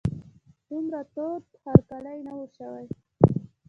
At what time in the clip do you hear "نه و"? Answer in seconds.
2.27-2.43